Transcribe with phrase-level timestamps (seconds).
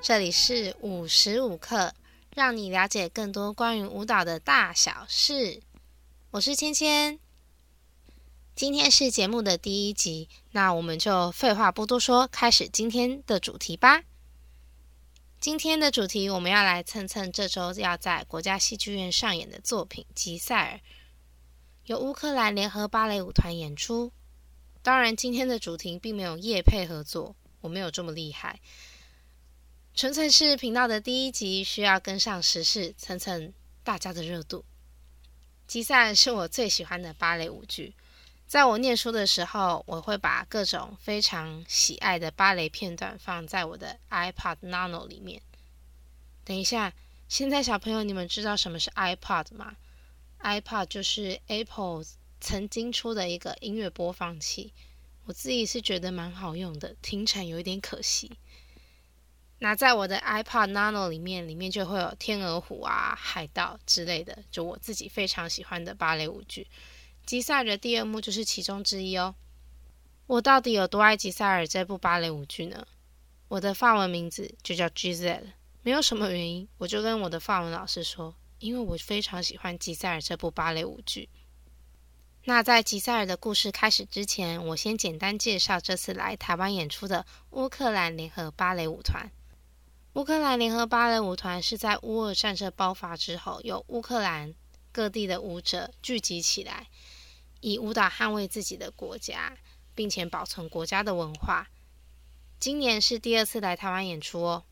[0.00, 1.92] 这里是五十五课，
[2.34, 5.60] 让你了解更多关于舞蹈的大小事。
[6.30, 7.18] 我是芊芊，
[8.56, 14.02] 今天是节目的第一集，那我们就废话不多说，开始今天的主题吧。
[15.38, 20.76] 今天的主题，我们要来蹭蹭这周要在国家戏剧院上演的作品《吉赛尔》，
[21.84, 24.10] 由乌克兰联合芭蕾舞团演出。
[24.80, 28.58] 当然，今天的主题并没有叶配合作，我没有这么厉害，
[29.98, 33.52] 纯粹是频道的第一集，需要跟上时事，蹭蹭
[33.82, 34.60] 大家的热度。
[35.66, 37.96] 《吉赛》是我最喜欢的芭蕾舞剧。
[38.46, 45.42] 在我念书的时候，我会把各种非常喜爱的芭蕾片段放在我的 iPod Nano 里面。
[46.44, 46.94] 等一下，
[47.28, 49.74] 现在小朋友，你们知道什么是 iPod 吗
[50.44, 52.04] ？iPod 就是 Apple
[52.40, 54.72] 曾经出的一个音乐播放器，
[55.24, 58.38] 我自己是觉得蛮好用的，停产有一点可惜。
[59.60, 66.62] 那在我的 iPod Nano 里面，里面就会有《天鹅湖》啊、《海盗》之类的，就我自己非常喜欢的芭蕾舞剧。
[67.26, 69.34] 《吉赛尔》的第二幕就是其中之一哦。
[70.26, 72.86] 我到底有多爱《吉赛尔》这部芭蕾舞剧呢？
[73.48, 81.28] 我的法文名字就叫 Giselle，没有什么原因，我就跟我的法文老师说，因为我非常喜欢《吉赛尔》这部芭蕾舞剧。
[82.44, 89.30] 那在《吉赛尔》的故事开始之前，我先简单介绍这次来台湾演出的乌克兰联合芭蕾舞团。
[90.14, 94.54] 乌克兰联合芭蕾舞团是在乌俄战争爆发之后，由乌克兰
[94.90, 96.88] 各地的舞者聚集起来，
[97.60, 99.56] 以舞蹈捍卫自己的国家，
[99.94, 101.68] 并且保存国家的文化。
[102.58, 104.64] 今年是第二次来台湾演出哦。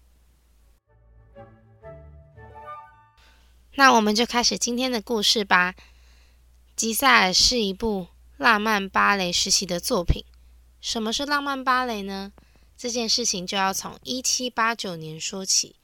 [3.76, 5.72] 那我们就开始今天的故事吧。
[6.74, 10.24] 《吉赛尔》是一部浪漫芭蕾时期的作品。
[10.80, 12.32] 什么是浪漫芭蕾呢？
[12.76, 15.76] 这件事情就要从一七八九年说起。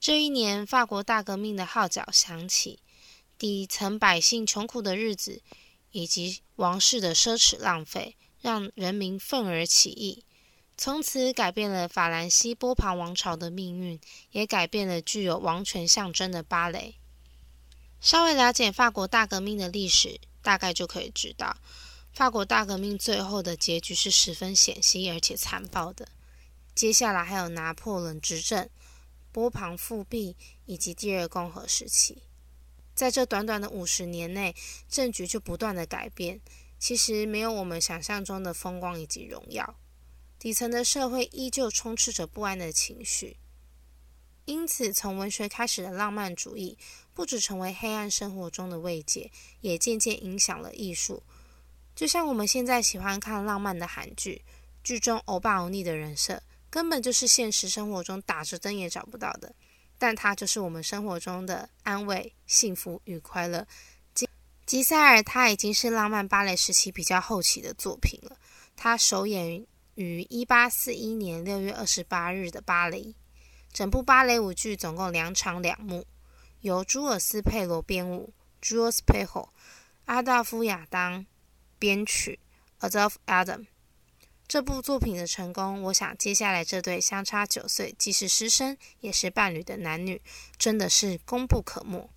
[0.00, 2.80] 这一年，法国大革命的号角响起，
[3.36, 5.42] 底层百姓穷苦的日子
[5.90, 10.24] 以及王室的奢侈浪费，让人民愤而起义，
[10.76, 14.00] 从此改变了法兰西波旁王朝的命运，
[14.30, 16.94] 也改变了具有王权象征的芭蕾。
[18.00, 21.56] 稍微了解法国大革命的历史，大概就可以知道。
[22.18, 26.08] 法国大革命最后的结局是十分险些而且残暴的。
[26.74, 28.68] 接下来还有拿破仑执政、
[29.30, 30.34] 波旁复辟
[30.66, 32.24] 以及第二共和时期。
[32.92, 34.56] 在这短短的五十年内，
[34.88, 36.40] 政局就不断的改变。
[36.76, 39.76] 其实没有我们想象中的风光以及荣耀，
[40.40, 43.36] 底层的社会依旧充斥着不安的情绪。
[44.44, 46.76] 因此，从文学开始的浪漫主义，
[47.14, 49.30] 不只成为黑暗生活中的慰藉，
[49.60, 51.22] 也渐渐影响了艺术。
[51.98, 54.40] 就像我们现在喜欢看浪漫的韩剧，
[54.84, 59.52] 剧中欧巴欧尼的人设根本就是现实生活中打着灯也找不到的，
[59.98, 63.66] 但它就是我们生活中的安慰、幸福与快乐。
[64.14, 64.28] 吉
[64.64, 68.38] 吉赛尔他已经是浪漫芭蕾时期比较后期的作品了，
[68.76, 69.66] 他首演
[69.96, 73.16] 于一八四一年六月二十八日的巴黎。
[73.72, 76.06] 整部芭蕾舞剧总共两场两幕，
[76.60, 78.32] 由朱尔斯佩罗编舞
[78.62, 79.52] （Jules p e h o
[80.04, 81.26] 阿道夫亚当。
[81.78, 82.38] 编曲
[82.80, 83.66] ，Adolf Adam。
[84.46, 90.20] 这部作品的成功，我想接下来这对相差九岁，既是师生也是伴侣的男女，
[90.56, 92.10] 真的是功不可没。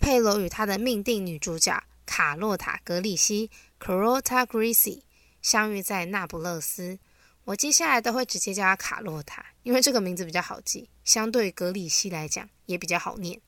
[0.00, 3.50] 佩罗与他的命定女主角卡洛塔·格里西
[3.80, 5.02] （Carlotta Grisi）
[5.40, 6.98] 相遇在那不勒斯。
[7.44, 13.40] 我接下来都会直接叫她卡洛塔，因为这个名字比较好记，相对格里西来讲也比较好念。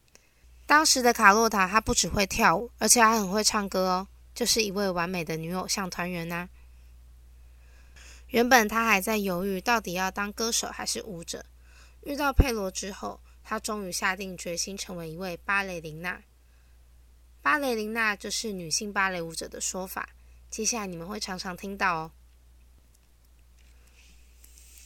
[0.65, 4.09] 当时的卡洛塔，她不只会跳舞，而且还很会唱歌哦。
[4.39, 6.49] 就是一位完美的女偶像团员呐。
[8.29, 11.45] 原本他还在犹豫，到底要当歌手还是舞者。
[12.05, 16.23] 遇到佩罗之后，他终于下定决心成为一位芭蕾琳娜。
[17.43, 20.11] 芭蕾琳娜就是女性芭蕾舞者的说法。
[20.49, 22.13] 接下来你们会常常听到哦。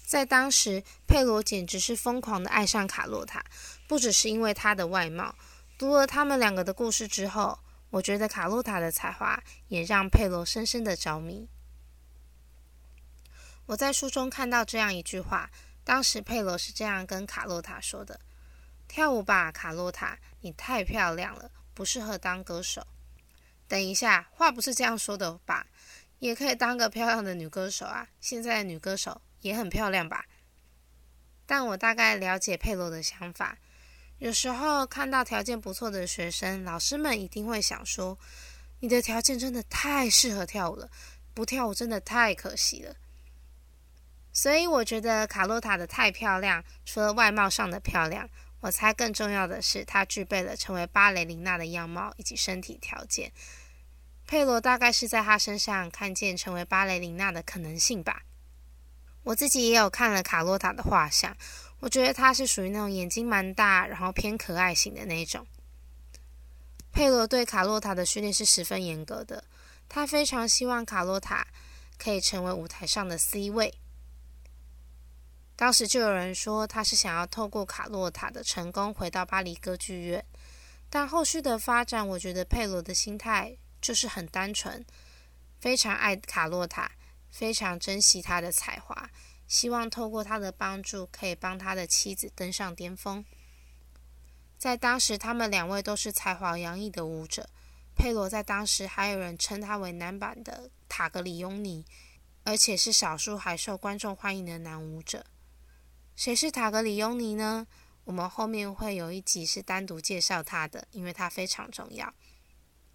[0.07, 3.45] 在当时，佩罗简直是疯狂的爱上卡洛塔，
[3.87, 5.35] 不只是因为她的外貌。
[5.77, 7.59] 读了他们两个的故事之后。
[7.93, 11.47] 我觉得卡洛塔的才华也让佩罗深深的着迷。
[13.67, 15.51] 我在书中看到这样一句话，
[15.85, 18.19] 当时佩罗是这样跟卡洛塔说的
[18.89, 22.87] ：“跳舞吧，卡洛塔，你太漂亮了，不适合当歌手。”
[23.69, 25.67] 等一下，话不是这样说的吧？
[26.19, 28.09] 也可以当个漂亮的女歌手啊！
[28.21, 30.25] 现在的女歌手也很漂亮吧？
[31.45, 33.59] 但我大概了解佩罗的想法。
[34.23, 38.17] 有时候看到条件不错的学生，老师们一定会想说
[38.79, 40.89] ：“你的条件真的太适合跳舞了，
[41.35, 42.95] 不跳舞真的太可惜了。”
[44.33, 48.31] 所以我觉得卡洛塔的太漂亮，除了外貌上的漂亮，
[48.61, 53.33] 我猜更重要的是她具备了成为芭蕾琳娜的样貌以及身体条件。
[54.29, 58.23] 佩罗大概是在她身上看见成为芭蕾琳娜的可能性吧。
[59.25, 61.37] 我自己也有看了卡洛塔的画像，
[61.83, 65.45] 我觉得他是属于那种眼睛蛮大，然后偏可爱型的那种。
[66.93, 69.43] 佩罗对卡洛塔的训练是十分严格的，
[69.89, 71.45] 他非常希望卡洛塔
[71.99, 73.75] 可以成为舞台上的 C 位。
[75.57, 80.25] 当时就有人说他是想要透过卡洛塔的成功回到巴黎歌剧院，
[80.89, 84.87] 但后续的发展，我觉得佩罗的心态就是很单纯，
[85.59, 86.93] 非常爱卡洛塔，
[87.29, 89.11] 非常珍惜他的才华，
[89.53, 93.23] 希望透过他的帮助可以帮他的妻子登上巅峰。
[94.57, 97.51] 在当时，他们两位都是才华洋溢的舞者。
[97.95, 101.85] 佩罗在当时还有人称他为男版的塔格里翁尼，
[102.45, 105.27] 而且是少数还受观众欢迎的男舞者。
[106.17, 107.67] 谁是塔格里翁尼呢？
[108.05, 112.11] 我们后面会有一集是单独介绍他的，因为他非常重要。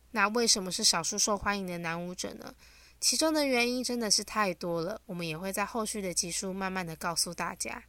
[0.10, 2.56] 那为什么是少数受欢迎的男舞者呢？
[3.00, 7.84] 其中的原因真的是太多了，我们也会在后续的集数慢慢的告诉大家。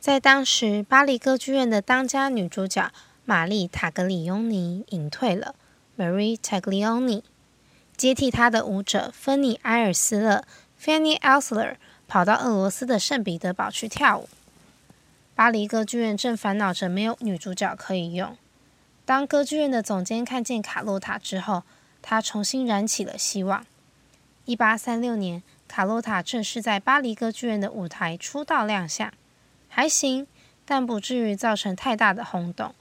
[0.00, 2.90] 在当时，巴黎歌剧院的当家女主角
[3.24, 5.54] 玛丽·塔格里翁尼隐退了
[5.96, 7.22] （Marie Taglioni），
[7.96, 10.44] 接替她的舞者芬妮·埃尔斯勒
[10.80, 11.76] （Fanny Elsler）
[12.06, 14.28] 跑到俄罗斯的圣彼得堡去跳舞。
[15.34, 18.36] 巴黎歌剧院正烦恼着没有女主角可以用。
[19.04, 21.62] 当歌剧院的总监看见卡洛塔之后，
[22.10, 23.66] 他重新燃起了希望。
[24.46, 29.12] 一八三六年，卡洛塔正式在巴黎歌剧院的舞台出道亮相。
[29.68, 30.26] 还行，
[30.64, 32.74] 但不至于造成太大的轰动。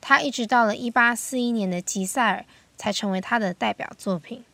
[0.00, 2.40] 他一直到了一八四一年的《吉赛尔》
[2.76, 4.44] 才成为他的代表作品。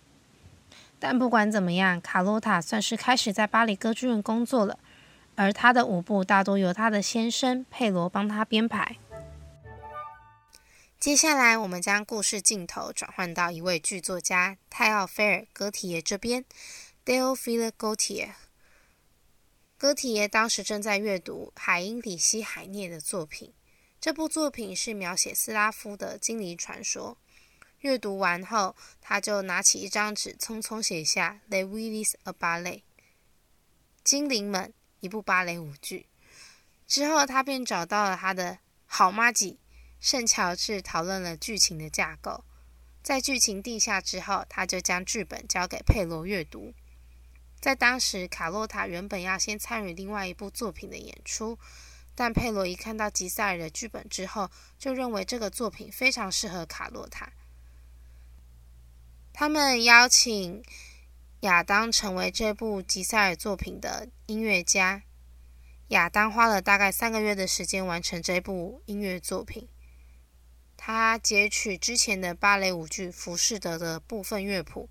[0.99, 4.79] 但不管怎么样，卡洛塔算是开始在巴黎歌剧院工作了，
[5.35, 8.97] 而他的舞步大多由他的先生佩罗帮他编排。
[11.01, 16.45] 接下来，我们将故事镜头转换到一位剧作家泰奥菲尔·戈提耶这边
[17.05, 18.33] d e o p h i l e Gautier。
[19.77, 23.55] 戈提耶当时正在阅读海因里希·海涅的作品，
[24.01, 27.17] 这部作品是描写斯拉夫的精灵传说。
[27.79, 32.63] 阅读完后，他就拿起一张纸，匆匆写下《Les Willis a Ballet》
[34.03, 36.07] （精灵们）一部芭蕾舞剧。
[36.89, 39.61] 之后，他便找到了他的好妈吉
[40.01, 42.45] 圣乔治，讨论了剧情的架构。
[43.03, 46.75] 在剧情定下之后，他就将剧本交给佩罗阅读。
[47.61, 51.59] 在当时，卡洛塔原本要先参与另外一部作品的演出，
[52.15, 57.33] 但佩罗一看到吉赛尔的剧本之后，就认为这个作品非常适合卡洛塔。
[59.33, 60.63] 他们邀请
[61.41, 65.03] 亚当成为这部吉赛尔作品的音乐家。
[65.89, 69.69] 亚当花了大概三个月的时间完成这部音乐作品。
[70.79, 74.89] 他截取之前的芭蕾舞剧《浮士德》的部分乐谱。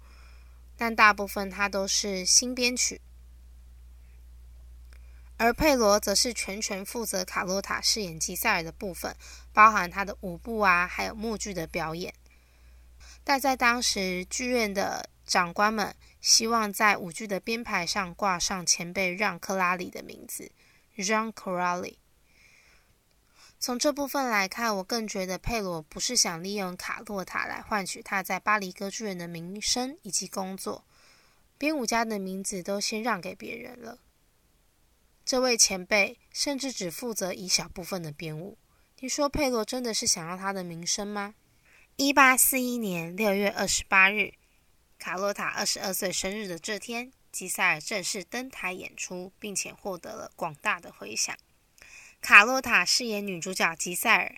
[0.79, 3.01] 但大部分他都是新编曲，
[5.37, 9.15] 而佩罗则是全权负责卡洛塔饰演吉赛尔的部分，
[9.51, 12.13] 包含他的舞步啊，还有默剧的表演。
[13.23, 20.51] 但在当时，剧院的长官们希望在舞剧的编排上挂上前辈让克拉里的名字
[20.95, 21.95] ，Jean Corali。
[23.59, 30.85] 从这部分来看，我更觉得佩罗不是想利用卡洛塔来换取他在巴黎歌剧院的名声以及工作，
[31.57, 33.99] 编舞家的名字都先让给别人了。
[35.25, 38.57] 这位前辈甚至只负责一小部分的编舞。
[38.99, 41.35] 你说佩罗真的是想要他的名声吗？
[41.97, 44.33] 一八四一年六月二十八日，
[44.99, 51.35] 卡洛塔二十二岁生日的这天，吉赛尔正式登台演出，并且获得了广大的回响。
[52.21, 54.35] 卡洛塔饰演女主角吉赛尔，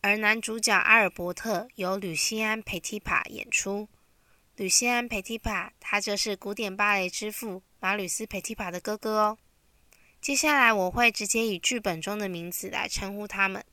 [0.00, 3.88] 而男主角阿尔伯特由吕西安·佩蒂帕演出。
[4.56, 9.38] 吕西安·佩蒂帕，他就是古典芭蕾之父马吕斯·佩蒂帕的哥哥哦。
[10.20, 13.64] 接下来我会直接以剧本中的名字来称呼他们。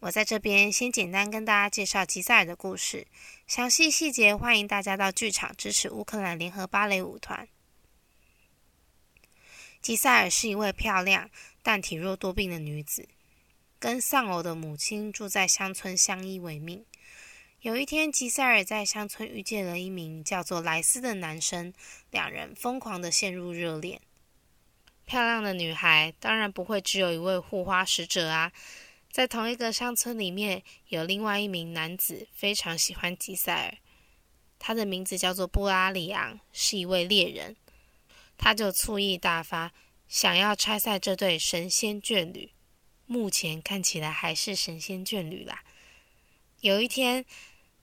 [0.00, 3.06] 我在这边先简单跟大家介绍吉赛尔的故事，
[3.46, 7.46] 详细细节欢迎大家到剧场支持乌克兰联合芭蕾舞团。
[9.80, 11.30] 吉赛尔是一位漂亮。
[11.62, 13.08] 但体弱多病的女子，
[13.78, 16.84] 跟丧偶的母亲住在乡村，相依为命。
[17.60, 21.72] 有一天，吉塞尔在乡村遇见了一名叫做莱斯的男生，
[22.10, 24.00] 两人疯狂的陷入热恋。
[25.04, 28.52] 漂亮的女孩当然不会只有一位护花使者啊！
[29.10, 33.76] 在同一个乡村里面，有另外一名男子非常喜欢吉塞尔，
[34.58, 37.54] 他的名字叫做布拉里昂，是一位猎人。
[38.38, 39.72] 他就醋意大发，
[40.12, 42.52] 想要拆散这对神仙眷侣。
[43.06, 45.64] 目前看起来还是神仙眷侣啦。
[46.60, 47.24] 有一天，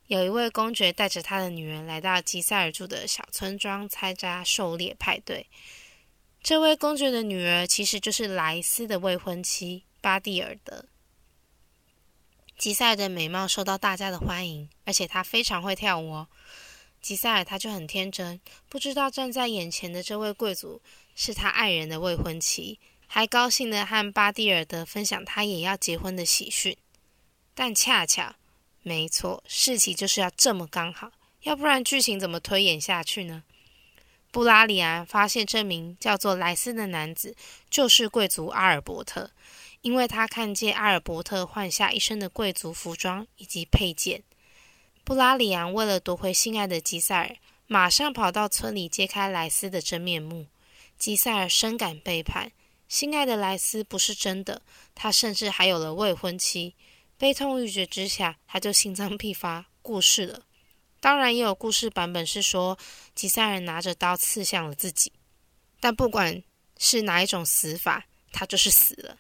[0.05, 5.48] 有一位公爵带着他的女儿来到吉塞尔住的小村庄参加狩猎派对。
[6.43, 10.86] 这位公爵的女儿其实就是莱斯的未婚妻巴蒂尔德。
[12.59, 16.27] 吉塞尔的美貌受到大家的欢迎，而且她非常会跳舞哦。
[17.01, 20.81] 吉塞尔他就很天真，不知道站在眼前的这位贵族
[21.21, 26.77] 是他爱人的未婚妻，还高兴的和巴蒂尔德分享他也要结婚的喜讯。
[27.53, 28.35] 但恰巧，
[28.83, 31.11] 没错，事情就是要这么刚好，
[31.41, 33.43] 要不然剧情怎么推演下去呢？
[34.31, 37.35] 布拉里安发现这名叫做莱斯的男子
[37.69, 39.29] 就是贵族阿尔伯特，
[39.81, 44.23] 因为他看见阿尔伯特换下一身的贵族服装以及配件。
[45.03, 47.35] 布拉里昂为了夺回心爱的吉塞尔，
[47.67, 50.47] 马上跑到村里揭开莱斯的真面目。
[51.00, 52.51] 吉塞尔深感背叛，
[52.89, 54.62] 心爱的莱斯不是真的，
[54.94, 56.75] 他甚至还有了未婚妻。
[57.18, 60.44] 悲痛欲绝之下，他就心脏病发过世了。
[61.00, 62.77] 当然，也有故事版本是说
[63.15, 65.13] 吉塞尔拿着刀刺向了自己。
[65.79, 66.44] 但不管
[66.77, 69.18] 是哪一种死法，他就是死了。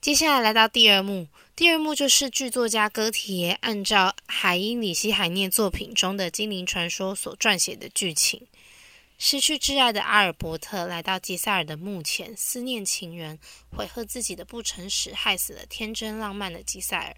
[0.00, 8.46] 接下来来到第二幕，第二幕就是剧作家戈提耶按照《海因里希海涅》作品中的精灵传说所撰写的剧情。
[9.16, 13.38] 失去挚爱的阿尔伯特来到吉塞尔的墓前，思念情人，
[13.70, 17.16] 悔恨自己的不诚实，害死了天真浪漫的吉塞尔。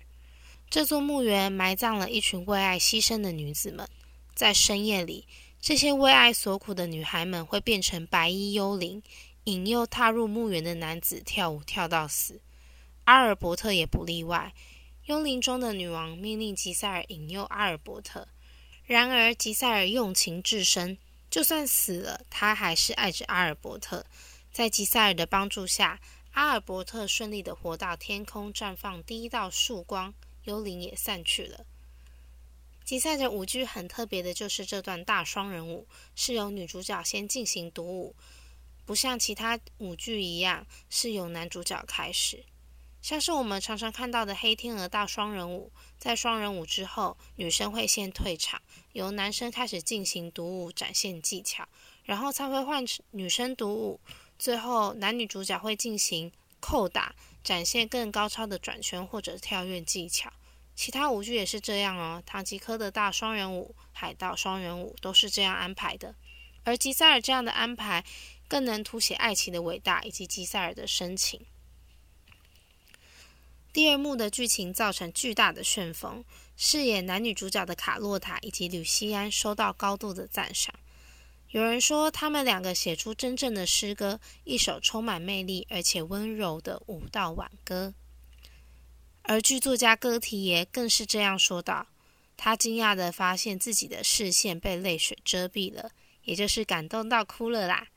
[0.68, 3.88] 这座墓园埋葬了一群为爱牺牲的女子们。
[4.34, 5.26] 在深夜里，
[5.60, 9.02] 这些为爱所苦的女孩们会变成白衣幽灵，
[9.44, 12.40] 引诱踏入墓园的男子跳舞跳到死。
[13.04, 14.52] 阿尔伯特也不例外。
[15.06, 18.28] 幽灵中的女王命令吉塞尔引诱阿尔伯特，
[18.84, 20.98] 然而吉塞尔用情至深，
[21.30, 24.06] 就算死了，他还是爱着阿尔伯特。
[24.52, 26.00] 在吉塞尔的帮助下，
[26.33, 30.14] 阿尔伯特顺利的活到天空绽放第一道曙光，
[30.45, 31.66] 幽灵也散去了。
[32.85, 38.14] 吉赛的舞剧很特别的，就是这段大双人舞是由女主角先进行独舞，
[38.85, 42.45] 不像其他舞剧一样是由男主角开始。
[43.06, 48.60] 像是我们常常看到的黑天鹅大双人舞，在双人舞之后，女生会先退场，
[48.94, 51.68] 由男生开始进行独舞，展现技巧，
[52.02, 54.00] 然后才会换女生独舞，
[54.40, 60.32] 最后男女主角会进行扣打，展现更高超的转圈或者跳跃技巧。
[60.75, 66.12] 其他舞剧也是这样哦，唐吉诃德大双人舞、海盗双人舞都是这样安排的。
[66.64, 68.04] 而吉塞尔这样的安排，
[68.48, 71.46] 更能凸显爱情的伟大以及吉塞尔的深情。
[73.76, 76.25] 第二幕的剧情造成巨大的旋风，
[76.56, 80.75] 饰演男女主角的卡洛塔以及吕西安收到高度的赞赏。
[81.50, 87.92] 有人说，他们两个写出真正的诗歌，一首充满魅力而且温柔的舞蹈挽歌。
[89.25, 91.88] 而剧作家戈提耶更是这样说道
[92.35, 95.90] ：“他惊讶的发现自己的视线被泪水遮蔽了，
[96.25, 97.88] 也就是感动到哭了啦。”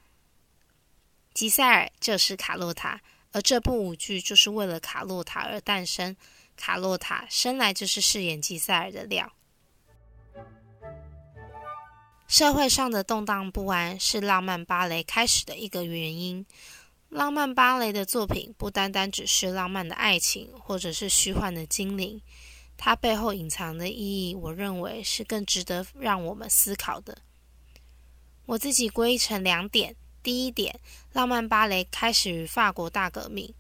[1.34, 3.00] 吉塞尔就是卡洛塔。
[3.32, 6.16] 而这部舞剧就是为了卡洛塔而诞生。
[6.56, 9.32] 卡洛塔生来就是饰演吉塞尔的料。
[12.28, 16.46] 社会上的动荡不安是浪漫芭蕾开始的一个原因。
[17.08, 22.22] 浪漫芭蕾的作品不单单只是浪漫的爱情，或者是虚幻的精灵，
[22.78, 27.20] 它背后隐藏的意义，我认为是更值得让我们思考的。
[28.46, 29.96] 我自己归成两点。
[30.22, 30.80] 第一点，
[31.14, 33.54] 浪漫芭蕾开始于法国大革命，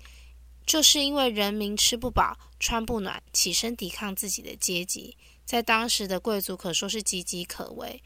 [0.65, 5.17] 就是因为人民吃不饱、穿不暖，起身抵抗自己的阶级。
[5.45, 8.03] 在当时的贵族可说是岌岌可危。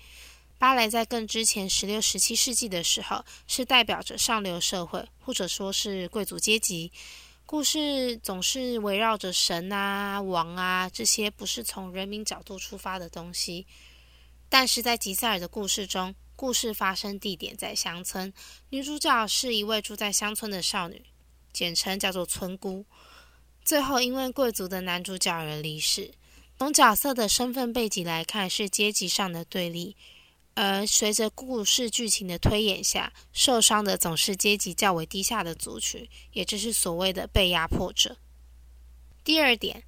[0.57, 6.89] 芭蕾在更之前，十六、十七世纪的时候，是代表着上流社会，或者说是贵族阶级。
[7.45, 13.67] 故事总是围绕着神啊、王啊这些不是从人民角度出发的东西。
[14.47, 18.33] 但是在吉塞尔的故事中，故事发生地点在乡村，
[18.69, 21.03] 女主角是一位住在乡村的少女，
[21.51, 22.85] 简称叫做村姑。
[23.63, 26.11] 最后因为贵族的男主角而离世。
[26.59, 29.95] 从角色的身份背景来看，是阶级上的对立。
[30.55, 38.17] 而随着故事剧情的推演下，受伤的总是阶级较为低下的族群，也就是所谓的被压迫者。
[39.23, 39.83] 第二点，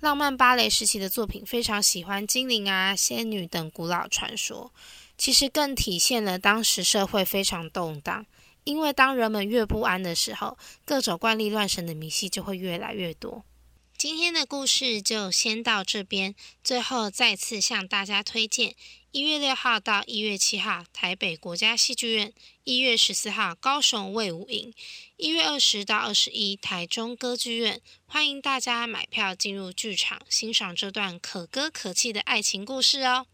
[0.00, 4.72] 浪漫芭蕾时期的作品非常喜欢精灵啊、仙女等古老传说。
[5.18, 8.24] 其实更体现了当时社会非常动荡，
[8.62, 13.44] 因为当人们越不安的时候，各种怪力乱神的迷信就会越来越多。
[13.98, 16.36] 今天的故事就先到这边。
[16.62, 18.76] 最后再次向大家推荐：
[19.10, 22.30] 一月六号到一月七号，台北国家戏剧院；
[22.62, 24.70] 一月十四号，高雄卫武营；
[25.16, 27.80] 一月二十到二十一，台中歌剧院。
[28.06, 33.26] 欢迎大家买票进入剧场，欣赏这段可歌可泣的爱情故事哦。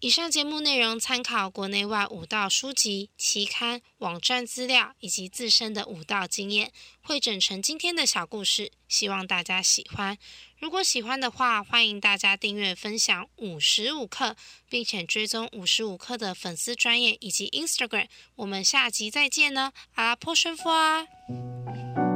[0.00, 6.70] 以上节目内容参考国内外舞蹈书籍、期刊、网站资料以及自身的舞蹈经验，
[7.02, 10.16] 汇整成今天的小故事，希望大家喜欢。
[10.60, 14.36] 如果喜欢的话，欢迎大家订阅、分享五十五课，
[14.68, 18.06] 并且追踪五十五课的粉丝专业以及 Instagram。
[18.36, 22.07] 我们下集再见呢，阿拉 Potion for。